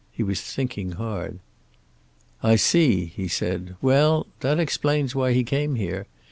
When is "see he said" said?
2.55-3.75